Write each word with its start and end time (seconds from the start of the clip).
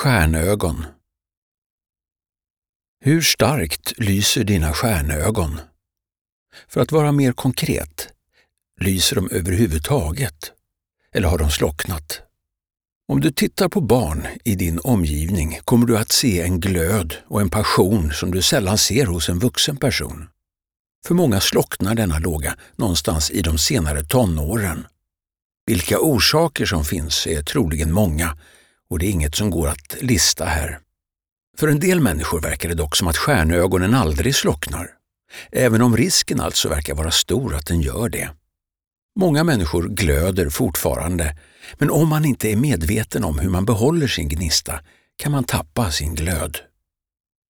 Stjärnögon 0.00 0.84
Hur 3.00 3.22
starkt 3.22 3.92
lyser 3.98 4.44
dina 4.44 4.72
stjärnögon? 4.72 5.60
För 6.68 6.80
att 6.80 6.92
vara 6.92 7.12
mer 7.12 7.32
konkret, 7.32 8.08
lyser 8.80 9.16
de 9.16 9.30
överhuvudtaget? 9.30 10.52
Eller 11.12 11.28
har 11.28 11.38
de 11.38 11.50
slocknat? 11.50 12.22
Om 13.08 13.20
du 13.20 13.30
tittar 13.30 13.68
på 13.68 13.80
barn 13.80 14.26
i 14.44 14.54
din 14.54 14.80
omgivning 14.84 15.58
kommer 15.64 15.86
du 15.86 15.98
att 15.98 16.12
se 16.12 16.40
en 16.40 16.60
glöd 16.60 17.14
och 17.26 17.40
en 17.40 17.50
passion 17.50 18.12
som 18.12 18.30
du 18.30 18.42
sällan 18.42 18.78
ser 18.78 19.06
hos 19.06 19.28
en 19.28 19.38
vuxen 19.38 19.76
person. 19.76 20.28
För 21.06 21.14
många 21.14 21.40
slocknar 21.40 21.94
denna 21.94 22.18
låga 22.18 22.56
någonstans 22.76 23.30
i 23.30 23.42
de 23.42 23.58
senare 23.58 24.04
tonåren. 24.04 24.86
Vilka 25.66 25.98
orsaker 26.00 26.66
som 26.66 26.84
finns 26.84 27.26
är 27.26 27.42
troligen 27.42 27.92
många 27.92 28.36
och 28.90 28.98
det 28.98 29.06
är 29.06 29.10
inget 29.10 29.34
som 29.34 29.50
går 29.50 29.68
att 29.68 29.96
lista 30.00 30.44
här. 30.44 30.78
För 31.58 31.68
en 31.68 31.80
del 31.80 32.00
människor 32.00 32.40
verkar 32.40 32.68
det 32.68 32.74
dock 32.74 32.96
som 32.96 33.08
att 33.08 33.16
stjärnögonen 33.16 33.94
aldrig 33.94 34.34
slocknar, 34.34 34.90
även 35.52 35.82
om 35.82 35.96
risken 35.96 36.40
alltså 36.40 36.68
verkar 36.68 36.94
vara 36.94 37.10
stor 37.10 37.54
att 37.54 37.66
den 37.66 37.80
gör 37.80 38.08
det. 38.08 38.30
Många 39.16 39.44
människor 39.44 39.88
glöder 39.88 40.50
fortfarande, 40.50 41.36
men 41.74 41.90
om 41.90 42.08
man 42.08 42.24
inte 42.24 42.48
är 42.48 42.56
medveten 42.56 43.24
om 43.24 43.38
hur 43.38 43.50
man 43.50 43.64
behåller 43.64 44.06
sin 44.06 44.28
gnista 44.28 44.80
kan 45.16 45.32
man 45.32 45.44
tappa 45.44 45.90
sin 45.90 46.14
glöd. 46.14 46.58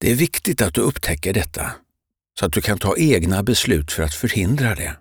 Det 0.00 0.10
är 0.10 0.14
viktigt 0.14 0.62
att 0.62 0.74
du 0.74 0.80
upptäcker 0.80 1.32
detta, 1.32 1.70
så 2.38 2.46
att 2.46 2.52
du 2.52 2.60
kan 2.60 2.78
ta 2.78 2.96
egna 2.96 3.42
beslut 3.42 3.92
för 3.92 4.02
att 4.02 4.14
förhindra 4.14 4.74
det. 4.74 4.96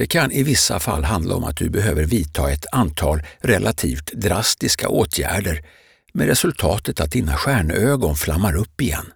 Det 0.00 0.06
kan 0.06 0.32
i 0.32 0.42
vissa 0.42 0.80
fall 0.80 1.04
handla 1.04 1.34
om 1.34 1.44
att 1.44 1.56
du 1.56 1.70
behöver 1.70 2.04
vidta 2.04 2.50
ett 2.50 2.66
antal 2.72 3.22
relativt 3.38 4.12
drastiska 4.12 4.88
åtgärder 4.88 5.64
med 6.12 6.26
resultatet 6.26 7.00
att 7.00 7.10
dina 7.10 7.36
stjärnögon 7.36 8.16
flammar 8.16 8.56
upp 8.56 8.80
igen. 8.80 9.12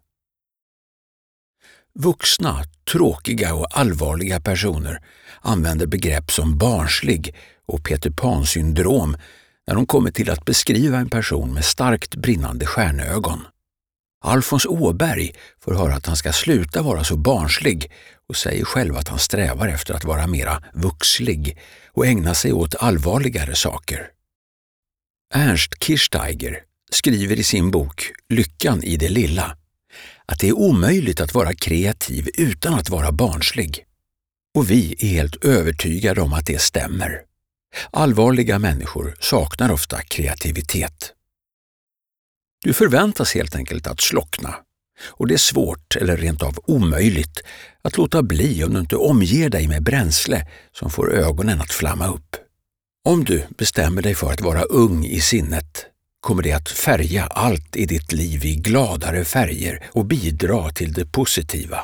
Vuxna, 1.94 2.64
tråkiga 2.92 3.54
och 3.54 3.78
allvarliga 3.78 4.40
personer 4.40 5.02
använder 5.40 5.86
begrepp 5.86 6.30
som 6.30 6.58
barnslig 6.58 7.34
och 7.66 7.84
Peter 7.84 8.10
Pan-syndrom 8.10 9.16
när 9.66 9.74
de 9.74 9.86
kommer 9.86 10.10
till 10.10 10.30
att 10.30 10.44
beskriva 10.44 10.98
en 10.98 11.10
person 11.10 11.54
med 11.54 11.64
starkt 11.64 12.14
brinnande 12.14 12.66
stjärnögon. 12.66 13.40
Alfons 14.24 14.66
Åberg 14.66 15.32
får 15.64 15.74
höra 15.74 15.94
att 15.94 16.06
han 16.06 16.16
ska 16.16 16.32
sluta 16.32 16.82
vara 16.82 17.04
så 17.04 17.16
barnslig 17.16 17.90
och 18.28 18.36
säger 18.36 18.64
själv 18.64 18.96
att 18.96 19.08
han 19.08 19.18
strävar 19.18 19.68
efter 19.68 19.94
att 19.94 20.04
vara 20.04 20.26
mera 20.26 20.62
vuxlig 20.72 21.58
och 21.92 22.06
ägna 22.06 22.34
sig 22.34 22.52
åt 22.52 22.74
allvarligare 22.74 23.54
saker. 23.54 24.08
Ernst 25.34 25.84
Kirchsteiger 25.84 26.62
skriver 26.90 27.38
i 27.38 27.42
sin 27.42 27.70
bok 27.70 28.12
Lyckan 28.28 28.82
i 28.82 28.96
det 28.96 29.08
lilla 29.08 29.56
att 30.26 30.40
det 30.40 30.48
är 30.48 30.58
omöjligt 30.58 31.20
att 31.20 31.34
vara 31.34 31.54
kreativ 31.54 32.28
utan 32.34 32.74
att 32.74 32.90
vara 32.90 33.12
barnslig. 33.12 33.84
Och 34.54 34.70
vi 34.70 34.96
är 34.98 35.06
helt 35.06 35.44
övertygade 35.44 36.20
om 36.20 36.32
att 36.32 36.46
det 36.46 36.60
stämmer. 36.60 37.20
Allvarliga 37.90 38.58
människor 38.58 39.16
saknar 39.20 39.72
ofta 39.72 40.02
kreativitet. 40.02 41.12
Du 42.64 42.72
förväntas 42.72 43.34
helt 43.34 43.56
enkelt 43.56 43.86
att 43.86 44.00
slockna 44.00 44.54
och 45.06 45.26
det 45.26 45.34
är 45.34 45.38
svårt 45.38 45.96
eller 45.96 46.16
rent 46.16 46.42
av 46.42 46.58
omöjligt 46.66 47.42
att 47.82 47.96
låta 47.96 48.22
bli 48.22 48.64
om 48.64 48.74
du 48.74 48.80
inte 48.80 48.96
omger 48.96 49.48
dig 49.48 49.68
med 49.68 49.82
bränsle 49.82 50.46
som 50.72 50.90
får 50.90 51.14
ögonen 51.14 51.60
att 51.60 51.72
flamma 51.72 52.08
upp. 52.08 52.36
Om 53.04 53.24
du 53.24 53.44
bestämmer 53.58 54.02
dig 54.02 54.14
för 54.14 54.32
att 54.32 54.40
vara 54.40 54.62
ung 54.62 55.04
i 55.04 55.20
sinnet 55.20 55.86
kommer 56.20 56.42
det 56.42 56.52
att 56.52 56.68
färga 56.68 57.24
allt 57.24 57.76
i 57.76 57.86
ditt 57.86 58.12
liv 58.12 58.44
i 58.44 58.54
gladare 58.54 59.24
färger 59.24 59.84
och 59.92 60.06
bidra 60.06 60.70
till 60.70 60.92
det 60.92 61.06
positiva. 61.06 61.80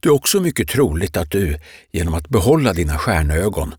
Det 0.00 0.08
är 0.08 0.12
också 0.12 0.40
mycket 0.40 0.68
troligt 0.68 1.16
att 1.16 1.30
du, 1.30 1.58
genom 1.92 2.14
att 2.14 2.28
behålla 2.28 2.72
dina 2.72 2.98
stjärnögon, 2.98 3.74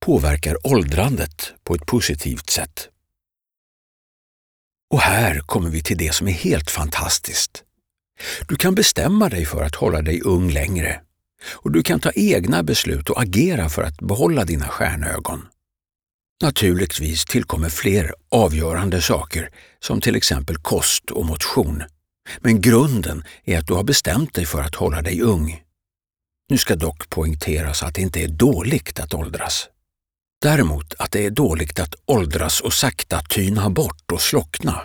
påverkar 0.00 0.66
åldrandet 0.66 1.52
på 1.64 1.74
ett 1.74 1.86
positivt 1.86 2.50
sätt. 2.50 2.88
Och 4.94 5.00
här 5.00 5.38
kommer 5.38 5.70
vi 5.70 5.82
till 5.82 5.96
det 5.96 6.14
som 6.14 6.28
är 6.28 6.32
helt 6.32 6.70
fantastiskt. 6.70 7.62
Du 8.48 8.56
kan 8.56 8.74
bestämma 8.74 9.28
dig 9.28 9.46
för 9.46 9.62
att 9.62 9.74
hålla 9.74 10.02
dig 10.02 10.20
ung 10.20 10.50
längre 10.50 11.00
och 11.46 11.72
du 11.72 11.82
kan 11.82 12.00
ta 12.00 12.10
egna 12.14 12.62
beslut 12.62 13.10
och 13.10 13.22
agera 13.22 13.68
för 13.68 13.82
att 13.82 13.98
behålla 13.98 14.44
dina 14.44 14.68
stjärnögon. 14.68 15.46
Naturligtvis 16.42 17.24
tillkommer 17.24 17.68
fler 17.68 18.14
avgörande 18.30 19.02
saker 19.02 19.48
som 19.80 20.00
till 20.00 20.16
exempel 20.16 20.56
kost 20.56 21.10
och 21.10 21.26
motion. 21.26 21.82
Men 22.38 22.60
grunden 22.60 23.24
är 23.44 23.58
att 23.58 23.66
du 23.66 23.74
har 23.74 23.84
bestämt 23.84 24.34
dig 24.34 24.46
för 24.46 24.60
att 24.60 24.74
hålla 24.74 25.02
dig 25.02 25.22
ung. 25.22 25.62
Nu 26.50 26.58
ska 26.58 26.76
dock 26.76 27.10
poängteras 27.10 27.82
att 27.82 27.94
det 27.94 28.02
inte 28.02 28.20
är 28.20 28.28
dåligt 28.28 29.00
att 29.00 29.14
åldras. 29.14 29.68
Däremot 30.44 30.94
att 30.98 31.12
det 31.12 31.26
är 31.26 31.30
dåligt 31.30 31.80
att 31.80 31.94
åldras 32.06 32.60
och 32.60 32.72
sakta 32.72 33.20
tyna 33.20 33.70
bort 33.70 34.12
och 34.12 34.20
slockna. 34.20 34.82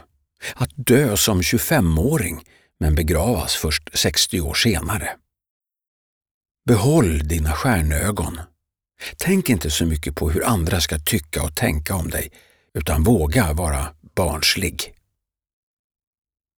Att 0.55 0.69
dö 0.75 1.17
som 1.17 1.41
25-åring 1.41 2.43
men 2.79 2.95
begravas 2.95 3.55
först 3.55 3.89
60 3.93 4.41
år 4.41 4.53
senare. 4.53 5.09
Behåll 6.65 7.27
dina 7.27 7.51
stjärnögon. 7.51 8.39
Tänk 9.17 9.49
inte 9.49 9.71
så 9.71 9.85
mycket 9.85 10.15
på 10.15 10.29
hur 10.29 10.45
andra 10.45 10.81
ska 10.81 10.99
tycka 10.99 11.43
och 11.43 11.55
tänka 11.55 11.95
om 11.95 12.09
dig, 12.09 12.31
utan 12.73 13.03
våga 13.03 13.53
vara 13.53 13.87
barnslig. 14.15 14.93